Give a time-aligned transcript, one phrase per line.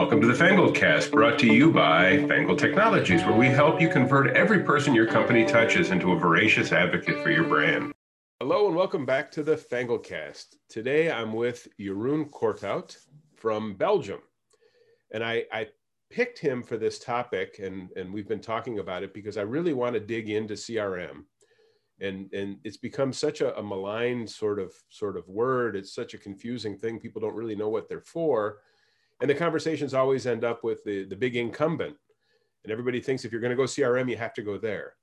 [0.00, 3.90] Welcome to the Fangled Cast, brought to you by Fangled Technologies, where we help you
[3.90, 7.92] convert every person your company touches into a voracious advocate for your brand.
[8.40, 10.56] Hello, and welcome back to the Fangled Cast.
[10.70, 12.96] Today I'm with Jeroen Corthout
[13.36, 14.20] from Belgium.
[15.12, 15.68] And I, I
[16.08, 19.74] picked him for this topic, and, and we've been talking about it because I really
[19.74, 21.24] want to dig into CRM.
[22.00, 25.76] And, and it's become such a, a maligned sort of sort of word.
[25.76, 26.98] It's such a confusing thing.
[26.98, 28.60] People don't really know what they're for
[29.20, 31.96] and the conversations always end up with the, the big incumbent.
[32.64, 34.94] And everybody thinks if you're going to go CRM, you have to go there.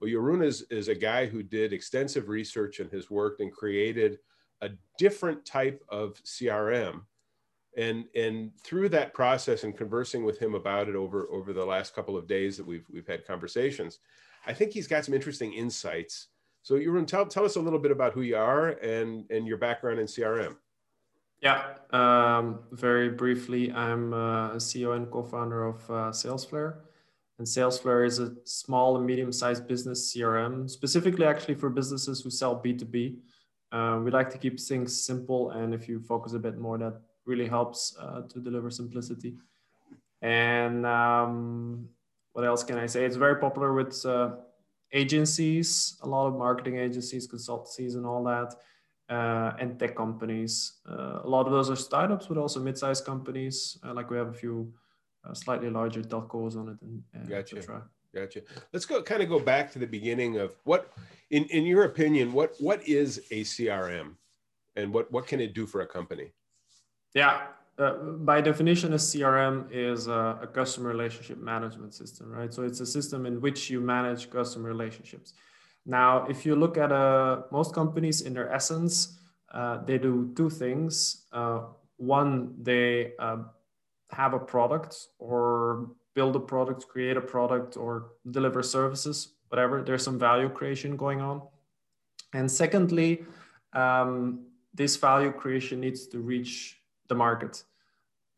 [0.00, 4.18] Well, Jeroen is, is a guy who did extensive research and has worked and created
[4.60, 7.02] a different type of CRM.
[7.76, 11.94] And, and through that process and conversing with him about it over, over the last
[11.94, 13.98] couple of days that we've, we've had conversations,
[14.46, 16.28] I think he's got some interesting insights.
[16.62, 19.58] So Jeroen, tell, tell us a little bit about who you are and, and your
[19.58, 20.56] background in CRM.
[21.44, 26.76] Yeah, um, very briefly, I'm uh, a CEO and co-founder of uh, Salesflare.
[27.38, 32.62] And Salesflare is a small and medium-sized business CRM, specifically actually for businesses who sell
[32.62, 33.18] B2B.
[33.72, 36.98] Uh, we like to keep things simple, and if you focus a bit more, that
[37.26, 39.34] really helps uh, to deliver simplicity.
[40.22, 41.86] And um,
[42.32, 43.04] what else can I say?
[43.04, 44.36] It's very popular with uh,
[44.94, 48.54] agencies, a lot of marketing agencies, consultancies, and all that
[49.08, 50.80] uh, and tech companies.
[50.88, 53.78] Uh, a lot of those are startups, but also mid-sized companies.
[53.84, 54.72] Uh, like we have a few
[55.28, 56.76] uh, slightly larger telcos on it.
[56.82, 57.82] And, gotcha.
[58.14, 58.42] Gotcha.
[58.72, 60.92] Let's go kind of go back to the beginning of what,
[61.30, 64.14] in, in your opinion, what what is a CRM,
[64.76, 66.32] and what what can it do for a company?
[67.12, 67.46] Yeah,
[67.76, 72.54] uh, by definition, a CRM is a, a, customer relationship management system, right?
[72.54, 75.34] So it's a system in which you manage customer relationships.
[75.86, 79.18] Now, if you look at uh, most companies in their essence,
[79.52, 81.26] uh, they do two things.
[81.32, 81.60] Uh,
[81.96, 83.36] one, they uh,
[84.10, 89.82] have a product or build a product, create a product, or deliver services, whatever.
[89.82, 91.42] There's some value creation going on.
[92.32, 93.24] And secondly,
[93.72, 97.62] um, this value creation needs to reach the market.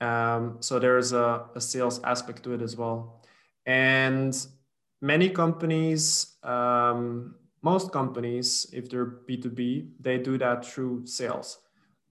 [0.00, 3.22] Um, so there's a, a sales aspect to it as well.
[3.64, 4.36] And
[5.00, 11.58] many companies, um, most companies, if they're B2B, they do that through sales.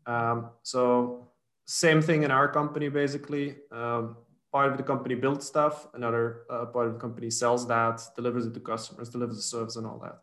[0.06, 1.30] Um, so
[1.66, 3.56] same thing in our company, basically.
[3.72, 4.18] Um,
[4.52, 8.46] part of the company builds stuff, another uh, part of the company sells that, delivers
[8.46, 10.20] it to customers, delivers the service and all that.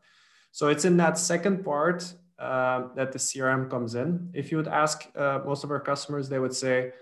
[0.52, 4.30] So it's in that second part uh, that the CRM comes in.
[4.34, 6.92] If you would ask uh, most of our customers, they would say,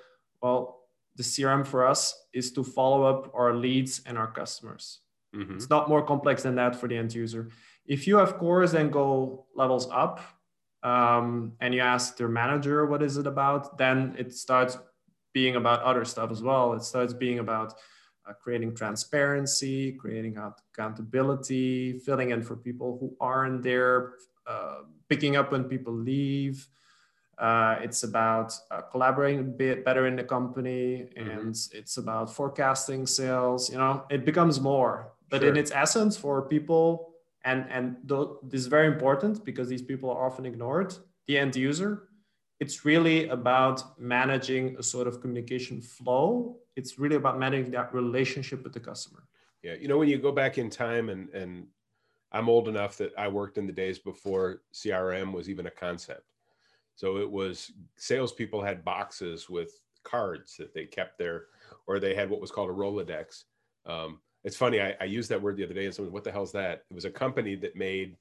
[0.43, 0.81] well,
[1.17, 5.01] the CRM for us is to follow up our leads and our customers.
[5.35, 5.57] Mm-hmm.
[5.57, 7.51] It's not more complex than that for the end user.
[7.87, 10.21] If you of course then go levels up
[10.83, 14.79] um, and you ask their manager what is it about, then it starts
[15.33, 16.73] being about other stuff as well.
[16.73, 17.75] It starts being about
[18.29, 24.15] uh, creating transparency, creating accountability, filling in for people who aren't there,
[24.47, 26.67] uh, picking up when people leave.
[27.39, 31.31] Uh, it's about uh, collaborating a bit better in the company, mm-hmm.
[31.31, 31.79] and mm-hmm.
[31.79, 33.71] it's about forecasting sales.
[33.71, 35.51] You know, it becomes more but sure.
[35.51, 37.15] in its essence for people
[37.45, 40.95] and and th- this is very important because these people are often ignored
[41.27, 42.11] the end user
[42.61, 46.59] it's really about managing a sort of communication flow.
[46.77, 49.25] It's really about managing that relationship with the customer.
[49.63, 51.67] Yeah you know when you go back in time and and
[52.33, 56.27] i'm old enough that i worked in the days before crm was even a concept.
[56.95, 61.47] So it was salespeople had boxes with cards that they kept there
[61.87, 63.45] or they had what was called a rolodex
[63.87, 64.81] um, it's funny.
[64.81, 66.85] I, I, used that word the other day, and someone, what the hell's that?
[66.91, 68.17] It was a company that made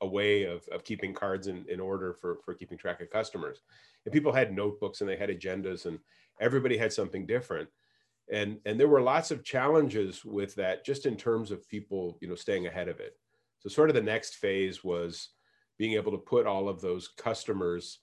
[0.00, 3.60] a way of, of keeping cards in, in order for, for keeping track of customers.
[4.04, 5.98] And people had notebooks and they had agendas, and
[6.40, 7.68] everybody had something different.
[8.32, 12.28] And and there were lots of challenges with that, just in terms of people, you
[12.28, 13.16] know, staying ahead of it.
[13.58, 15.30] So sort of the next phase was
[15.78, 17.98] being able to put all of those customers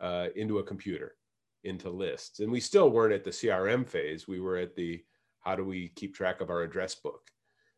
[0.00, 1.16] uh, into a computer,
[1.64, 2.40] into lists.
[2.40, 4.28] And we still weren't at the CRM phase.
[4.28, 5.02] We were at the
[5.44, 7.30] how do we keep track of our address book?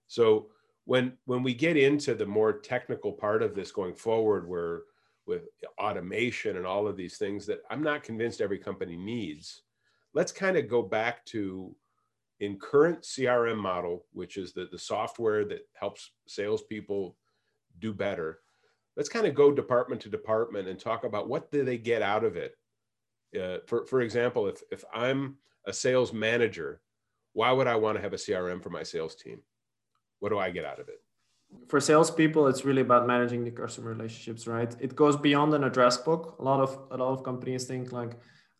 [0.07, 0.51] So
[0.87, 4.83] when when we get into the more technical part of this going forward where
[5.27, 5.49] with
[5.79, 9.63] automation and all of these things that i'm not convinced every company needs
[10.15, 11.75] let's kind of go back to
[12.41, 17.17] in current crm model which is the, the software that helps salespeople
[17.81, 18.39] do better
[18.97, 22.25] let's kind of go department to department and talk about what do they get out
[22.25, 22.57] of it.
[23.39, 25.37] Uh, for, for example if, if i'm
[25.67, 26.81] a sales manager
[27.37, 29.43] why would I want to have a CRM for my sales team?
[30.21, 31.03] What do I get out of it?
[31.69, 34.75] For salespeople, it's really about managing the customer relationships, right?
[34.81, 36.37] It goes beyond an address book.
[36.39, 38.13] A lot of a lot of companies think like,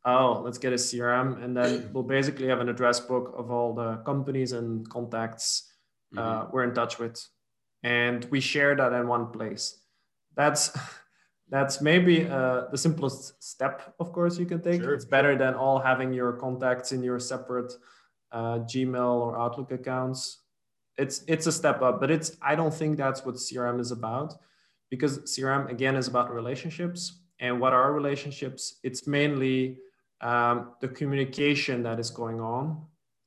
[0.05, 3.73] oh, let's get a CRM, and then we'll basically have an address book of all
[3.75, 5.73] the companies and contacts
[6.15, 6.53] uh, mm-hmm.
[6.53, 7.17] we're in touch with,
[7.83, 9.81] and we share that in one place.
[10.37, 10.65] That's
[11.49, 14.83] that's maybe uh, the simplest step, of course, you can take.
[14.83, 14.93] Sure.
[14.93, 17.73] It's better than all having your contacts in your separate
[18.33, 20.43] uh, Gmail or Outlook accounts.
[20.99, 24.35] It's it's a step up, but it's I don't think that's what CRM is about,
[24.91, 27.21] because CRM again is about relationships.
[27.39, 28.79] And what are relationships?
[28.83, 29.79] It's mainly
[30.23, 32.87] um, the communication that is going on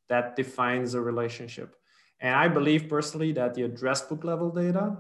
[0.10, 1.76] that defines a relationship.
[2.20, 4.98] And I believe personally that the address book level data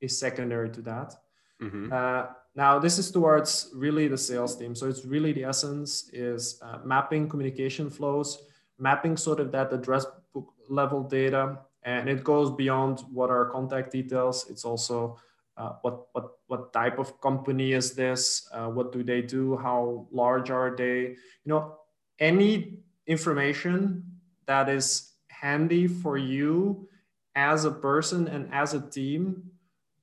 [0.00, 1.14] is secondary to that.
[1.62, 1.92] Mm-hmm.
[1.92, 4.74] Uh, now, this is towards really the sales team.
[4.74, 8.38] So it's really the essence is uh, mapping communication flows,
[8.78, 13.92] mapping sort of that address book level data, and it goes beyond what are contact
[13.92, 14.46] details.
[14.48, 15.18] It's also
[15.56, 18.48] uh, what what what type of company is this?
[18.52, 19.56] Uh, what do they do?
[19.56, 21.16] How large are they?
[21.44, 21.76] You know,
[22.18, 24.04] any information
[24.46, 26.88] that is handy for you
[27.34, 29.50] as a person and as a team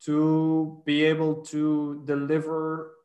[0.01, 2.95] to be able to deliver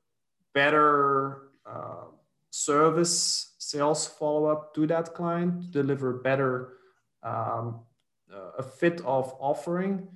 [0.52, 2.06] better uh,
[2.54, 6.74] service sales follow up to that client, to deliver better
[7.22, 7.80] um,
[8.32, 10.06] uh, a fit of offering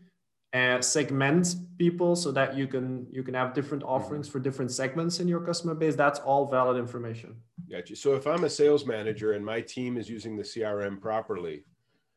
[0.52, 3.92] and segment people so that you can you can have different mm-hmm.
[3.92, 4.32] offerings mm-hmm.
[4.32, 7.36] for different segments in your customer base that's all valid information
[7.70, 11.64] gotcha so if i'm a sales manager and my team is using the crm properly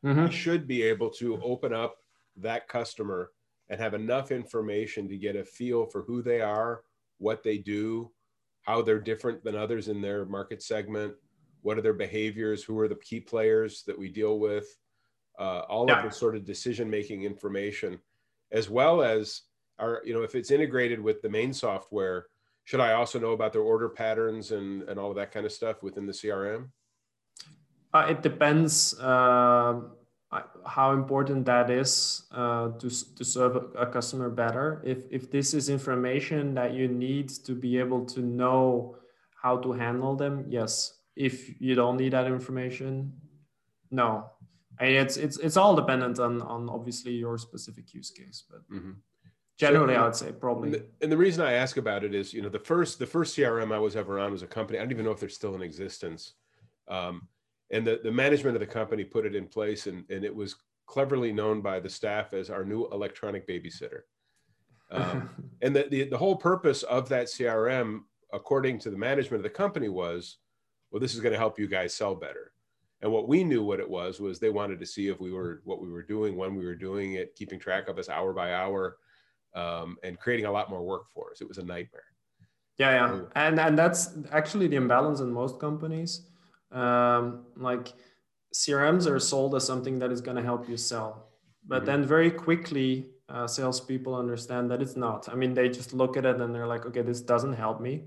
[0.06, 0.22] mm-hmm.
[0.22, 1.98] i should be able to open up
[2.38, 3.32] that customer
[3.72, 6.82] and have enough information to get a feel for who they are,
[7.20, 8.12] what they do,
[8.64, 11.14] how they're different than others in their market segment,
[11.62, 14.76] what are their behaviors, who are the key players that we deal with,
[15.40, 15.98] uh, all yeah.
[16.00, 18.00] of the sort of decision making information,
[18.52, 19.42] as well as
[19.80, 22.28] our, you know, if it's integrated with the main software,
[22.66, 25.52] should I also know about their order patterns and, and all of that kind of
[25.52, 26.70] stuff within the CRM?
[27.94, 28.98] Uh, it depends.
[29.00, 29.82] Uh
[30.66, 34.82] how important that is uh, to, to serve a customer better.
[34.86, 38.96] If, if this is information that you need to be able to know
[39.42, 40.94] how to handle them, yes.
[41.18, 43.14] If you don't need that information,
[43.90, 44.30] no.
[44.80, 48.62] I mean, it's, it's, it's all dependent on, on obviously your specific use case, but
[48.72, 48.92] mm-hmm.
[49.58, 50.70] generally so, I would say probably.
[50.70, 53.06] And the, and the reason I ask about it is, you know, the first, the
[53.06, 55.28] first CRM I was ever on was a company, I don't even know if they're
[55.28, 56.34] still in existence.
[56.88, 57.28] Um,
[57.72, 60.56] and the, the management of the company put it in place and, and it was
[60.86, 64.02] cleverly known by the staff as our new electronic babysitter.
[64.94, 65.30] Um,
[65.62, 68.02] and the, the, the, whole purpose of that crm
[68.34, 70.40] according to the management of the company was
[70.92, 72.52] well this is going to help you guys sell better.
[73.02, 75.62] And what we knew what it was was they wanted to see if we were
[75.64, 78.54] what we were doing when we were doing it keeping track of us hour by
[78.54, 78.98] hour
[79.56, 81.40] um, and creating a lot more work for us.
[81.40, 82.04] It was a nightmare.
[82.78, 83.22] Yeah yeah.
[83.38, 86.31] And and that's actually the imbalance in most companies
[86.72, 87.94] um, like
[88.54, 91.28] crms are sold as something that is going to help you sell.
[91.68, 91.86] But mm-hmm.
[91.86, 95.30] then very quickly uh, salespeople understand that it's not.
[95.30, 98.06] I mean they just look at it and they're like okay this doesn't help me.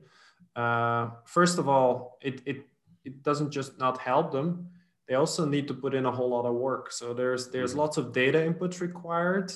[0.57, 2.67] Uh, first of all it, it
[3.05, 4.69] it doesn't just not help them.
[5.09, 6.91] They also need to put in a whole lot of work.
[6.93, 7.81] So there's there's mm-hmm.
[7.81, 9.53] lots of data input required.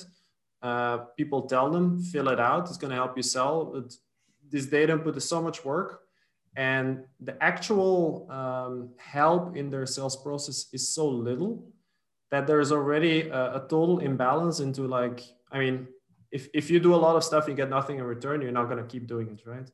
[0.61, 2.67] Uh, people tell them fill it out.
[2.67, 3.65] It's going to help you sell.
[3.65, 3.93] But
[4.49, 6.01] this data input is so much work
[6.55, 11.63] and the actual um, help in their sales process is so little
[12.31, 15.87] that there's already a, a, total imbalance into like i mean
[16.31, 18.65] if, if you do a lot of stuff you get nothing in return you're not
[18.65, 19.69] going to keep doing it right?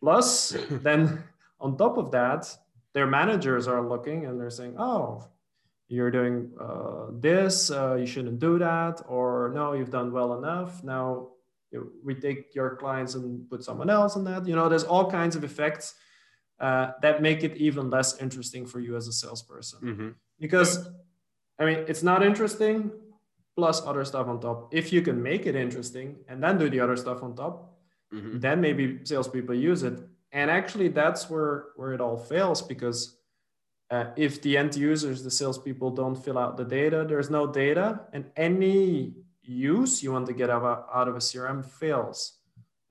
[0.00, 1.22] Plus then
[1.60, 2.54] on top of that
[2.92, 5.26] their managers are looking and they're saying oh
[5.88, 10.82] you're doing uh, this uh, you shouldn't do that or no you've done well enough.
[10.82, 11.28] Now
[12.04, 15.36] we take your clients and put someone else on that you know there's all kinds
[15.36, 15.94] of effects
[16.62, 19.80] uh, that make it even less interesting for you as a salesperson.
[19.82, 20.08] Mm-hmm.
[20.38, 20.88] Because,
[21.58, 22.92] I mean, it's not interesting
[23.56, 24.72] plus other stuff on top.
[24.72, 27.74] If you can make it interesting and then do the other stuff on top,
[28.14, 28.38] mm-hmm.
[28.38, 29.98] then maybe salespeople use it.
[30.30, 33.18] And actually, that's where where it all fails because
[33.90, 38.02] uh, if the end users, the salespeople, don't fill out the data, there's no data,
[38.12, 42.38] and any use you want to get out of a, out of a CRM fails.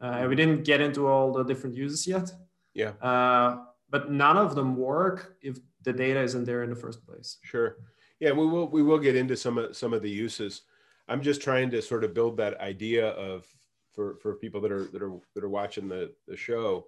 [0.02, 2.32] Uh, and we didn't get into all the different uses yet.
[2.74, 2.92] Yeah.
[3.02, 7.38] Uh, but none of them work if the data isn't there in the first place.
[7.44, 7.78] Sure.
[8.20, 10.62] Yeah, we will we will get into some of some of the uses.
[11.08, 13.46] I'm just trying to sort of build that idea of
[13.94, 16.88] for for people that are that are that are watching the the show,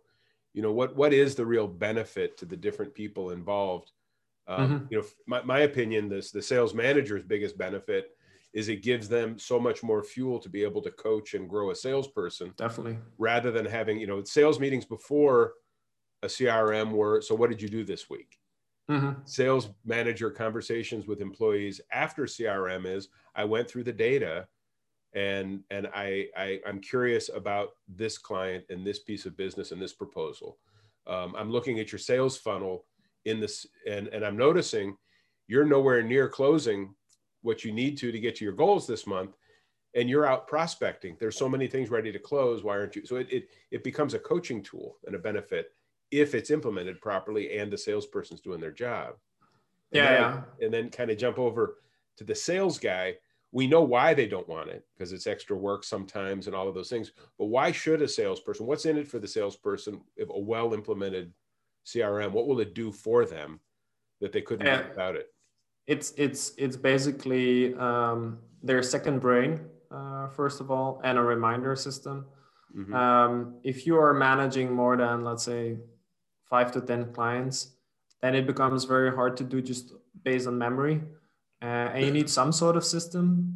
[0.53, 3.91] you know, what what is the real benefit to the different people involved?
[4.47, 4.85] Um, mm-hmm.
[4.89, 8.15] You know, my, my opinion, this the sales manager's biggest benefit
[8.53, 11.71] is it gives them so much more fuel to be able to coach and grow
[11.71, 12.53] a salesperson.
[12.55, 12.97] Definitely.
[13.17, 15.53] Rather than having, you know, sales meetings before
[16.21, 18.37] a CRM were so what did you do this week?
[18.89, 19.21] Mm-hmm.
[19.25, 24.47] Sales manager conversations with employees after CRM is I went through the data
[25.15, 29.81] and and I, I am curious about this client and this piece of business and
[29.81, 30.57] this proposal.
[31.07, 32.85] Um, I'm looking at your sales funnel
[33.25, 34.95] in this and and I'm noticing
[35.47, 36.93] you're nowhere near closing
[37.43, 39.37] what you need to to get to your goals this month
[39.95, 41.15] and you're out prospecting.
[41.19, 42.63] There's so many things ready to close.
[42.63, 43.05] Why aren't you?
[43.05, 45.71] So it, it, it becomes a coaching tool and a benefit
[46.11, 49.15] if it's implemented properly and the salesperson's doing their job.
[49.91, 50.65] And yeah, then, yeah.
[50.65, 51.77] and then kind of jump over
[52.17, 53.15] to the sales guy.
[53.51, 56.73] We know why they don't want it because it's extra work sometimes and all of
[56.73, 57.11] those things.
[57.37, 61.33] But why should a salesperson what's in it for the salesperson if a well implemented
[61.85, 63.59] crm what will it do for them
[64.21, 65.33] that they couldn't do without it
[65.87, 69.59] it's it's it's basically um, their second brain
[69.91, 72.25] uh, first of all and a reminder system.
[72.75, 72.93] Mhm.
[72.95, 75.77] um, if you are managing more than let's say
[76.49, 77.75] five to ten clients
[78.21, 81.03] then it becomes very hard to do just based on memory.
[81.61, 83.53] Uh, and you need some sort of system.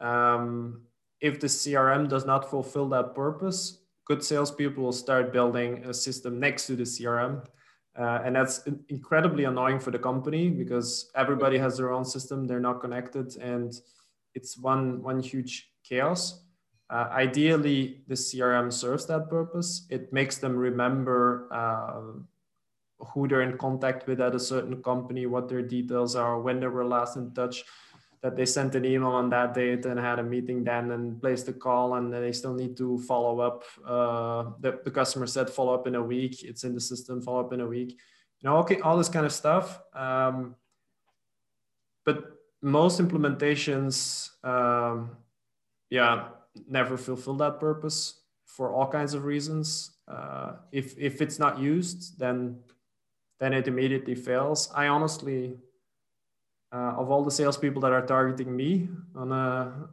[0.00, 0.82] Um,
[1.20, 6.40] if the crm does not fulfill that purpose good salespeople will start building a system
[6.40, 7.44] next to the crm
[7.98, 12.46] uh, and that's incredibly annoying for the company because everybody has their own system.
[12.46, 13.72] They're not connected and
[14.34, 16.44] it's one one huge chaos.
[16.88, 19.86] Uh, ideally the crm serves that purpose.
[19.90, 22.22] It makes them remember uh,
[23.06, 26.66] who they're in contact with at a certain company what their details are when they
[26.68, 27.64] were last in touch
[28.22, 31.48] that they sent an email on that date and had a meeting then and placed
[31.48, 35.74] a call and they still need to follow up uh, the, the customer said follow
[35.74, 36.42] up in a week.
[36.44, 37.98] It's in the system follow up in a week.
[38.40, 40.54] You know okay all this kind of stuff um,
[42.04, 42.24] but
[42.62, 45.16] most implementations um,
[45.88, 46.28] yeah
[46.68, 49.96] never fulfill that purpose for all kinds of reasons.
[50.06, 52.58] Uh, if if it's not used then
[53.38, 54.70] then it immediately fails.
[54.74, 55.56] I honestly
[56.72, 59.88] uh, of all the salespeople that are targeting me on a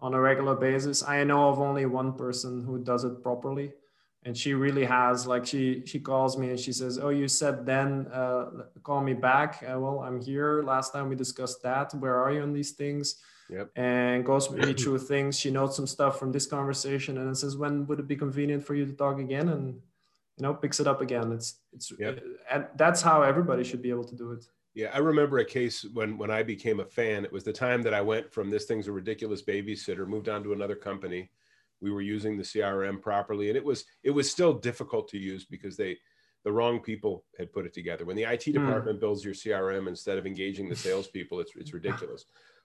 [0.00, 3.72] on a regular basis, I know of only one person who does it properly,
[4.24, 5.26] and she really has.
[5.26, 8.50] Like she she calls me and she says, "Oh, you said then uh,
[8.82, 10.62] call me back." Uh, well, I'm here.
[10.62, 11.94] Last time we discussed that.
[11.94, 13.16] Where are you on these things?
[13.50, 13.70] Yep.
[13.76, 15.38] And goes with me through things.
[15.38, 18.64] She notes some stuff from this conversation and then says, "When would it be convenient
[18.66, 19.80] for you to talk again?" And
[20.36, 21.32] you know, picks it up again.
[21.32, 22.22] It's it's Yep.
[22.50, 24.44] and that's how everybody should be able to do it.
[24.74, 27.24] Yeah, I remember a case when when I became a fan.
[27.24, 30.42] It was the time that I went from this thing's a ridiculous babysitter, moved on
[30.42, 31.30] to another company.
[31.80, 35.44] We were using the CRM properly, and it was it was still difficult to use
[35.44, 35.98] because they
[36.42, 38.04] the wrong people had put it together.
[38.04, 42.24] When the IT department builds your CRM instead of engaging the salespeople, it's it's ridiculous.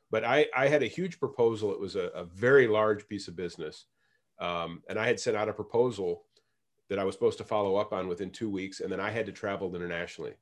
[0.09, 1.71] But I I had a huge proposal.
[1.71, 3.85] It was a, a very large piece of business,
[4.39, 6.23] um, and I had sent out a proposal
[6.89, 9.27] that I was supposed to follow up on within two weeks, and then I had
[9.27, 10.33] to travel internationally.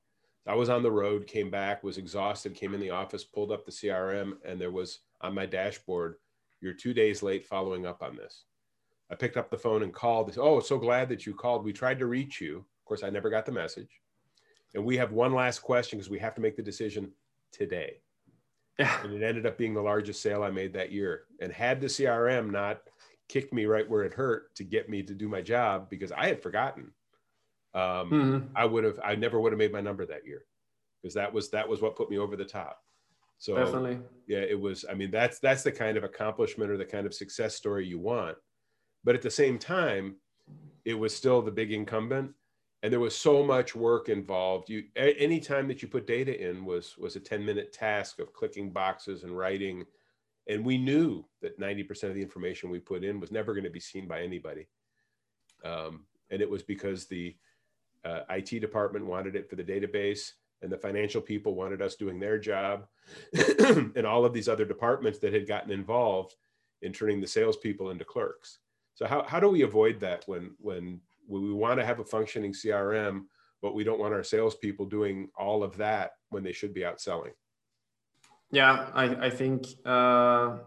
[0.47, 3.65] I was on the road, came back, was exhausted, came in the office, pulled up
[3.65, 6.15] the CRM, and there was on my dashboard,
[6.61, 8.43] you're two days late following up on this.
[9.11, 10.35] I picked up the phone and called.
[10.37, 11.63] Oh, so glad that you called.
[11.63, 12.57] We tried to reach you.
[12.57, 14.01] Of course, I never got the message.
[14.73, 17.11] And we have one last question because we have to make the decision
[17.51, 18.01] today.
[18.79, 21.23] And it ended up being the largest sale I made that year.
[21.41, 22.81] And had the CRM not
[23.27, 26.27] kicked me right where it hurt to get me to do my job because I
[26.27, 26.91] had forgotten
[27.73, 28.51] um, Mhm.
[28.55, 30.45] I would have I never would have made my number that year
[31.01, 32.83] because that was that was what put me over the top.
[33.39, 33.99] So Definitely.
[34.25, 34.83] yeah, it was.
[34.89, 37.99] I mean, that's that's the kind of accomplishment or the kind of success story you
[37.99, 38.37] want.
[39.03, 40.15] But at the same time,
[40.85, 42.33] it was still the big incumbent,
[42.81, 44.69] and there was so much work involved.
[44.69, 48.33] You any time that you put data in was was a ten minute task of
[48.33, 49.85] clicking boxes and writing,
[50.47, 53.65] and we knew that ninety percent of the information we put in was never going
[53.65, 54.67] to be seen by anybody,
[55.63, 57.37] um, and it was because the
[58.07, 62.19] uh, IT department wanted it for the database, and the financial people wanted us doing
[62.19, 62.87] their job,
[63.67, 66.35] and all of these other departments that had gotten involved
[66.81, 68.59] in turning the salespeople into clerks.
[68.95, 72.53] So how, how do we avoid that when when we want to have a functioning
[72.53, 73.25] CRM,
[73.61, 77.01] but we don't want our salespeople doing all of that when they should be out
[77.01, 77.33] selling?
[78.49, 80.57] Yeah, I, I think uh,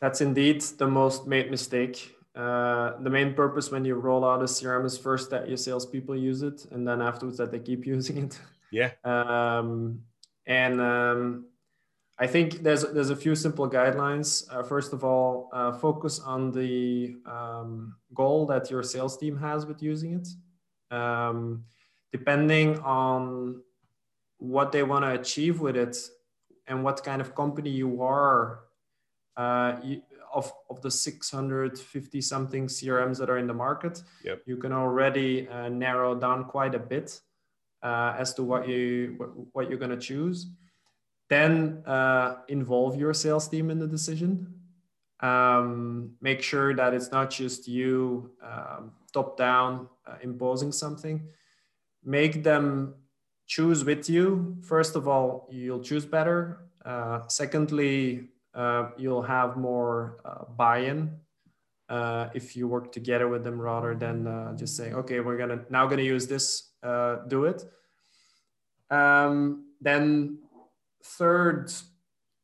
[0.00, 2.14] that's indeed the most made mistake.
[2.34, 6.16] Uh, the main purpose when you roll out a CRM is first that your salespeople
[6.16, 8.38] use it, and then afterwards that they keep using it.
[8.70, 8.92] Yeah.
[9.04, 10.02] Um,
[10.46, 11.46] and um,
[12.18, 14.46] I think there's there's a few simple guidelines.
[14.52, 19.66] Uh, first of all, uh, focus on the um, goal that your sales team has
[19.66, 20.28] with using it.
[20.94, 21.64] Um,
[22.12, 23.62] depending on
[24.38, 25.96] what they want to achieve with it
[26.66, 28.60] and what kind of company you are,
[29.36, 34.42] uh, you, of, of the 650 something CRMs that are in the market, yep.
[34.46, 37.20] you can already uh, narrow down quite a bit
[37.82, 40.50] uh, as to what you what, what you're going to choose.
[41.28, 44.54] Then uh, involve your sales team in the decision.
[45.20, 51.28] Um, make sure that it's not just you um, top down uh, imposing something.
[52.02, 52.94] Make them
[53.46, 54.56] choose with you.
[54.62, 56.70] First of all, you'll choose better.
[56.84, 58.28] Uh, secondly,
[58.96, 61.10] you'll have more uh, buy-in
[61.88, 65.60] uh, if you work together with them rather than uh, just saying, okay, we're gonna
[65.70, 67.64] now gonna use this, uh, do it.
[68.90, 70.38] Um, then
[71.04, 71.72] third,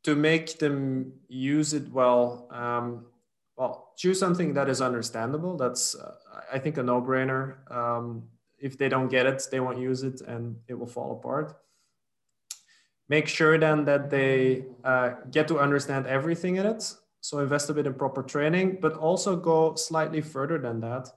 [0.04, 3.06] to make them use it well, um,
[3.56, 5.56] well, choose something that is understandable.
[5.56, 5.96] That's,
[6.52, 7.70] I think, a no-brainer.
[7.72, 11.56] Um, if they don't get it, they won't use it and it will fall apart
[13.08, 16.94] make sure then that they uh, get to understand everything in it.
[17.20, 21.08] So invest a bit in proper training, but also go slightly further than that.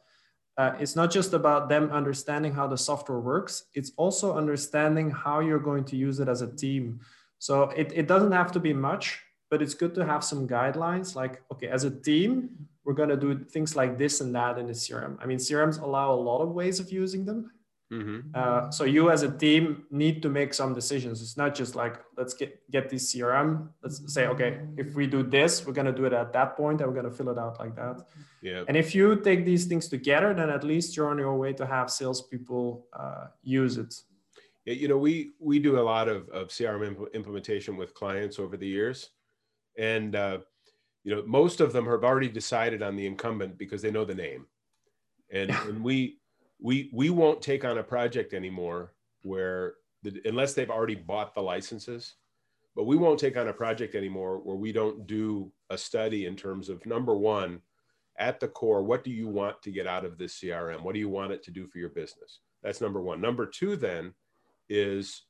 [0.58, 5.40] Uh, it's not just about them understanding how the software works, it's also understanding how
[5.40, 7.00] you're going to use it as a team.
[7.38, 11.16] So it, it doesn't have to be much, but it's good to have some guidelines
[11.16, 12.50] like, okay, as a team,
[12.84, 15.18] we're going to do things like this and that in the CRM.
[15.22, 17.52] I mean, CRMs allow a lot of ways of using them.
[17.92, 18.30] Mm-hmm.
[18.36, 21.24] Uh, so you as a team need to make some decisions.
[21.24, 23.70] It's not just like let's get get this CRM.
[23.82, 26.90] Let's say okay, if we do this, we're gonna do it at that point, and
[26.90, 28.06] we're gonna fill it out like that.
[28.44, 28.64] Yeah.
[28.68, 31.66] And if you take these things together, then at least you're on your way to
[31.66, 33.94] have salespeople uh, use it.
[34.66, 38.38] Yeah, you know, we we do a lot of of CRM imp- implementation with clients
[38.38, 39.10] over the years,
[39.80, 40.40] and uh,
[41.04, 44.14] you know, most of them have already decided on the incumbent because they know the
[44.14, 44.46] name,
[45.32, 46.20] and and we
[46.62, 51.42] we we won't take on a project anymore where the, unless they've already bought the
[51.42, 52.16] licenses
[52.76, 56.36] but we won't take on a project anymore where we don't do a study in
[56.36, 57.62] terms of number one
[58.18, 61.00] at the core what do you want to get out of this crm what do
[61.00, 62.40] you want it to do for your business?
[62.62, 63.22] That's number one.
[63.22, 64.14] Number two then
[64.68, 65.24] is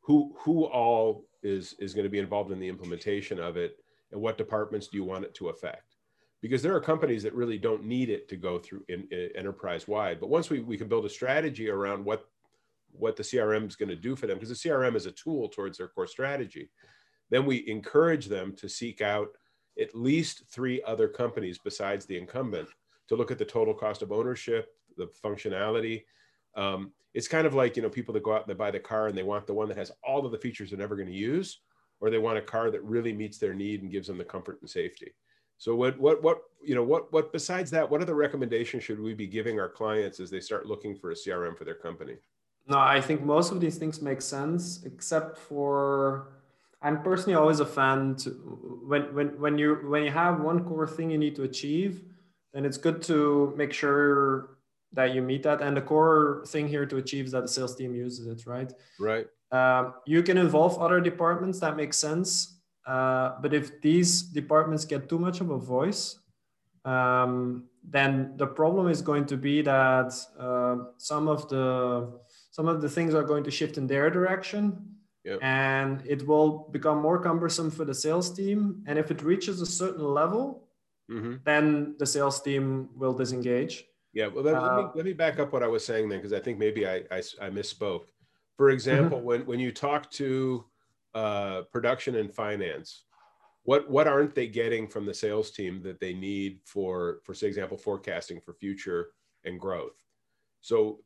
[0.00, 3.76] who who all is is going to be involved in the implementation of it
[4.10, 5.87] and what departments do you want it to affect
[6.40, 9.88] because there are companies that really don't need it to go through in, in enterprise
[9.88, 10.20] wide.
[10.20, 12.26] But once we, we can build a strategy around what
[12.92, 15.48] what the CRM is going to do for them, because the CRM is a tool
[15.48, 16.70] towards their core strategy,
[17.30, 19.28] then we encourage them to seek out
[19.78, 22.68] at least three other companies besides the incumbent
[23.08, 26.04] to look at the total cost of ownership, the functionality.
[26.56, 28.80] Um, it's kind of like you know people that go out and they buy the
[28.80, 31.08] car and they want the one that has all of the features they're never going
[31.08, 31.60] to use,
[32.00, 34.58] or they want a car that really meets their need and gives them the comfort
[34.60, 35.12] and safety.
[35.58, 39.12] So what what what you know what what besides that, what other recommendations should we
[39.12, 42.16] be giving our clients as they start looking for a CRM for their company?
[42.68, 46.28] No, I think most of these things make sense, except for
[46.80, 48.30] I'm personally always a fan to
[48.86, 52.02] when when when you when you have one core thing you need to achieve,
[52.52, 54.58] then it's good to make sure
[54.92, 55.60] that you meet that.
[55.60, 58.72] And the core thing here to achieve is that the sales team uses it, right?
[59.00, 59.26] Right.
[59.50, 61.58] Um, you can involve other departments.
[61.60, 62.57] That makes sense.
[62.88, 66.18] Uh, but if these departments get too much of a voice,
[66.86, 72.18] um, then the problem is going to be that uh, some of the
[72.50, 74.62] some of the things are going to shift in their direction,
[75.22, 75.38] yep.
[75.42, 78.82] and it will become more cumbersome for the sales team.
[78.86, 80.64] And if it reaches a certain level,
[81.10, 81.34] mm-hmm.
[81.44, 83.84] then the sales team will disengage.
[84.14, 86.08] Yeah, well, let, uh, let, me, uh, let me back up what I was saying
[86.08, 88.06] then, because I think maybe I, I, I misspoke.
[88.56, 89.26] For example, mm-hmm.
[89.26, 90.64] when, when you talk to
[91.14, 93.04] uh, production and finance,
[93.64, 97.46] what what aren't they getting from the sales team that they need for for say
[97.46, 99.08] example forecasting for future
[99.44, 100.02] and growth?
[100.60, 101.00] So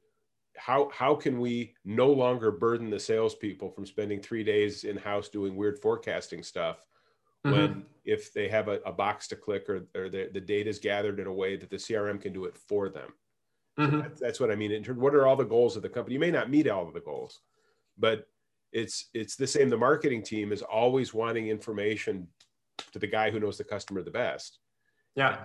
[0.56, 5.28] how how can we no longer burden the salespeople from spending three days in house
[5.28, 6.86] doing weird forecasting stuff
[7.44, 7.56] mm-hmm.
[7.56, 10.78] when if they have a, a, box to click or, or the, the data is
[10.78, 13.12] gathered in a way that the crm can do it for them
[13.78, 13.90] mm-hmm.
[13.90, 15.88] so that's, that's, what i mean in terms what are all the goals of the
[15.88, 17.40] company you may not meet all of the goals
[17.98, 18.26] but
[18.72, 19.68] it's it's the same.
[19.68, 22.26] The marketing team is always wanting information
[22.92, 24.58] to the guy who knows the customer the best.
[25.14, 25.38] Yeah.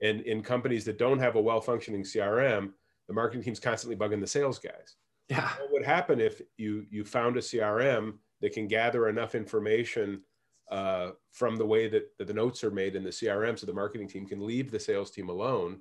[0.00, 2.72] And in companies that don't have a well functioning crm
[3.08, 4.96] the marketing team's constantly bugging the sales guys.
[5.28, 5.48] Yeah.
[5.60, 10.22] What would happen if you you found a crm that can gather enough information
[10.70, 13.72] uh, from the way that, that the notes are made in the crm so the
[13.72, 15.80] marketing team can leave the sales team alone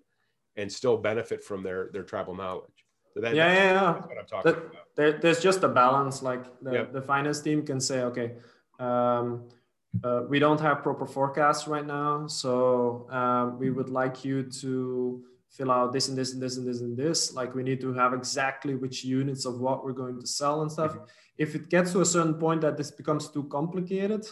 [0.57, 2.80] and still benefit from their their tribal knowledge
[3.13, 3.93] so that, yeah, yeah, yeah.
[3.93, 4.95] That's what I'm talking about.
[4.95, 6.21] There, there's just a balance.
[6.21, 6.93] Like the, yep.
[6.93, 8.33] the finance team can say, okay,
[8.79, 9.49] um,
[10.03, 15.23] uh, we don't have proper forecasts right now, so um, we would like you to
[15.49, 17.33] fill out this and this and this and this and this.
[17.33, 20.71] Like we need to have exactly which units of what we're going to sell and
[20.71, 20.93] stuff.
[20.93, 21.03] Mm-hmm.
[21.37, 24.25] If it gets to a certain point that this becomes too complicated,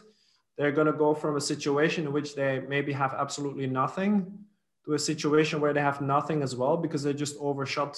[0.57, 4.39] they're going to go from a situation in which they maybe have absolutely nothing
[4.85, 7.97] to a situation where they have nothing as well because they just overshot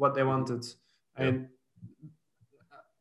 [0.00, 0.64] what they wanted.
[1.18, 1.24] Yeah.
[1.24, 1.48] And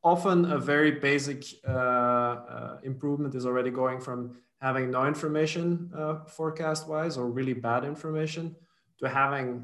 [0.03, 6.25] often a very basic uh, uh, improvement is already going from having no information uh,
[6.25, 8.55] forecast wise or really bad information
[8.99, 9.63] to having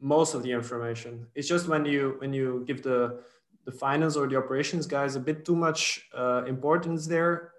[0.00, 1.26] most of the information.
[1.34, 3.20] It's just when you when you give the
[3.64, 7.52] the finance or the operations guys a bit too much uh, importance there,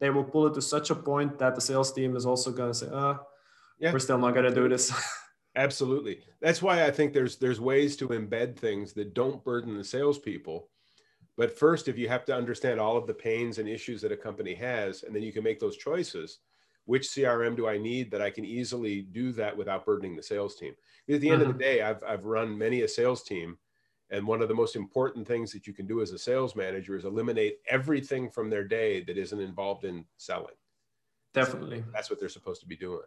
[0.00, 2.72] they will pull it to such a point that the sales team is also going
[2.72, 3.14] to say, "Uh,
[3.78, 3.92] yeah.
[3.92, 4.92] we're still not going to do this."
[5.56, 6.20] Absolutely.
[6.40, 10.68] That's why I think there's there's ways to embed things that don't burden the salespeople.
[11.36, 14.16] But first, if you have to understand all of the pains and issues that a
[14.16, 16.38] company has, and then you can make those choices.
[16.86, 20.54] Which CRM do I need that I can easily do that without burdening the sales
[20.54, 20.74] team?
[21.08, 21.60] At the end of the mm-hmm.
[21.60, 23.56] day, I've I've run many a sales team,
[24.10, 26.94] and one of the most important things that you can do as a sales manager
[26.94, 30.54] is eliminate everything from their day that isn't involved in selling.
[31.32, 33.00] Definitely, so that's what they're supposed to be doing.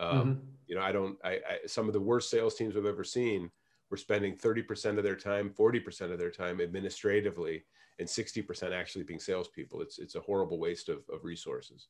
[0.00, 0.40] Um, mm-hmm.
[0.66, 1.16] You know, I don't.
[1.22, 3.50] I, I some of the worst sales teams I've ever seen
[3.90, 7.64] were spending 30% of their time, 40% of their time administratively,
[7.98, 9.82] and 60% actually being salespeople.
[9.82, 11.88] It's it's a horrible waste of, of resources.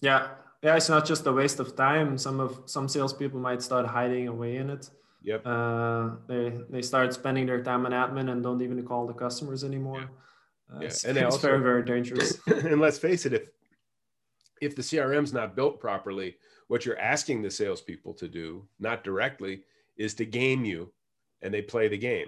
[0.00, 0.28] Yeah,
[0.62, 0.76] yeah.
[0.76, 2.18] It's not just a waste of time.
[2.18, 4.90] Some of some salespeople might start hiding away in it.
[5.22, 5.42] Yep.
[5.46, 9.64] Uh, they they start spending their time on admin and don't even call the customers
[9.64, 10.00] anymore.
[10.00, 10.76] Yeah.
[10.76, 10.86] Uh, yeah.
[10.86, 12.38] It's, and it's also, very very dangerous.
[12.46, 13.48] and let's face it, if
[14.60, 16.36] if the CRM's not built properly,
[16.68, 19.62] what you're asking the salespeople to do, not directly,
[19.96, 20.92] is to game you,
[21.42, 22.26] and they play the game.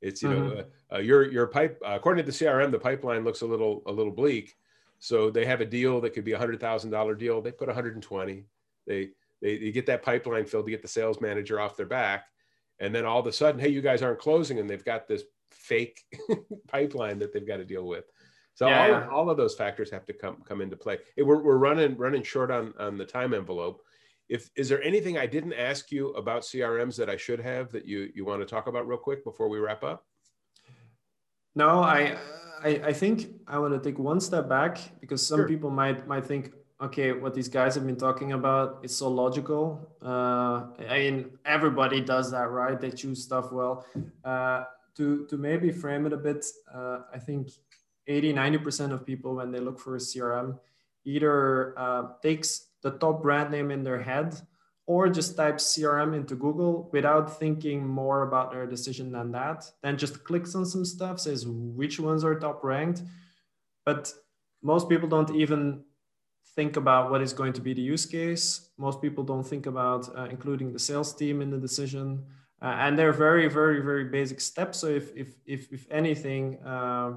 [0.00, 0.48] It's you mm-hmm.
[0.48, 3.46] know uh, uh, your your pipe uh, according to the CRM, the pipeline looks a
[3.46, 4.56] little a little bleak.
[4.98, 7.40] So they have a deal that could be a hundred thousand dollar deal.
[7.40, 8.44] They put 120.
[8.86, 12.26] They, they they get that pipeline filled to get the sales manager off their back,
[12.78, 15.24] and then all of a sudden, hey, you guys aren't closing, and they've got this
[15.50, 16.04] fake
[16.68, 18.04] pipeline that they've got to deal with.
[18.60, 19.04] So yeah, all, yeah.
[19.04, 20.98] Of, all of those factors have to come come into play.
[21.16, 23.80] We're, we're running running short on on the time envelope.
[24.28, 27.86] If is there anything I didn't ask you about CRMs that I should have that
[27.86, 30.04] you you want to talk about real quick before we wrap up?
[31.54, 32.18] No, I
[32.62, 35.48] I, I think I want to take one step back because some sure.
[35.48, 39.96] people might might think, okay, what these guys have been talking about is so logical.
[40.02, 42.78] Uh, I mean, everybody does that, right?
[42.78, 43.86] They choose stuff well.
[44.22, 44.64] Uh,
[44.96, 46.44] to to maybe frame it a bit,
[46.74, 47.48] uh, I think
[48.10, 50.58] 80, 90% of people, when they look for a CRM,
[51.04, 54.34] either uh, takes the top brand name in their head
[54.86, 59.70] or just types CRM into Google without thinking more about their decision than that.
[59.82, 63.02] Then just clicks on some stuff, says which ones are top ranked.
[63.84, 64.12] But
[64.62, 65.84] most people don't even
[66.56, 68.70] think about what is going to be the use case.
[68.76, 72.24] Most people don't think about uh, including the sales team in the decision.
[72.60, 74.78] Uh, and they're very, very, very basic steps.
[74.78, 77.12] So if, if, if, if anything, uh,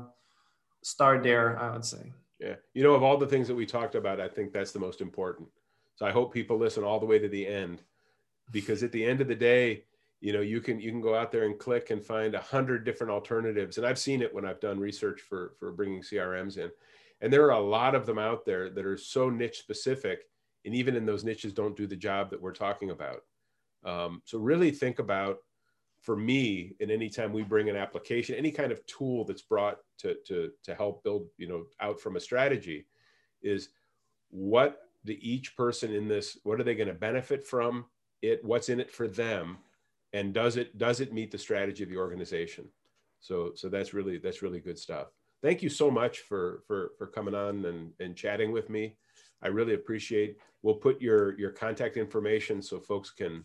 [0.83, 2.11] start there, I would say.
[2.39, 2.55] Yeah.
[2.73, 5.01] You know, of all the things that we talked about, I think that's the most
[5.01, 5.47] important.
[5.95, 7.81] So I hope people listen all the way to the end
[8.51, 9.85] because at the end of the day,
[10.19, 12.85] you know, you can you can go out there and click and find a hundred
[12.85, 13.77] different alternatives.
[13.77, 16.71] And I've seen it when I've done research for for bringing CRMs in.
[17.21, 20.27] And there are a lot of them out there that are so niche specific,
[20.65, 23.21] and even in those niches don't do the job that we're talking about.
[23.85, 25.39] Um, so really think about
[26.03, 30.15] for me and anytime we bring an application any kind of tool that's brought to,
[30.27, 32.85] to, to help build you know out from a strategy
[33.41, 33.69] is
[34.29, 37.85] what the each person in this what are they going to benefit from
[38.21, 39.57] it what's in it for them
[40.13, 42.69] and does it does it meet the strategy of the organization?
[43.19, 45.07] So so that's really that's really good stuff.
[45.41, 48.95] Thank you so much for for for coming on and and chatting with me.
[49.41, 53.43] I really appreciate we'll put your your contact information so folks can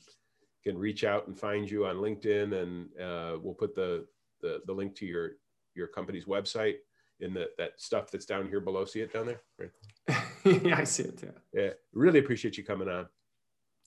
[0.68, 4.06] can reach out and find you on LinkedIn, and uh, we'll put the,
[4.42, 5.32] the, the link to your
[5.74, 6.76] your company's website
[7.20, 8.84] in the that stuff that's down here below.
[8.84, 10.22] See it down there, right?
[10.62, 11.22] yeah, I see it.
[11.22, 11.62] Yeah.
[11.62, 11.70] Yeah.
[11.92, 13.06] Really appreciate you coming on.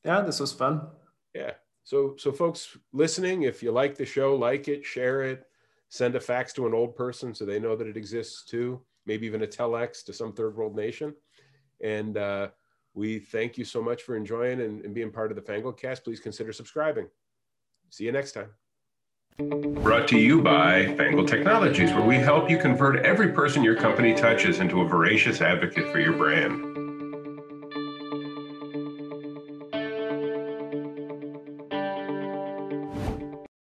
[0.03, 0.87] Yeah, this was fun.
[1.35, 1.51] Yeah.
[1.83, 5.45] So so folks listening, if you like the show, like it, share it,
[5.89, 8.81] send a fax to an old person so they know that it exists too.
[9.05, 11.13] Maybe even a telex to some third world nation.
[11.83, 12.49] And uh,
[12.93, 16.03] we thank you so much for enjoying and, and being part of the Fangled cast.
[16.03, 17.07] Please consider subscribing.
[17.89, 18.49] See you next time.
[19.37, 24.13] Brought to you by Fangled Technologies, where we help you convert every person your company
[24.13, 26.80] touches into a voracious advocate for your brand.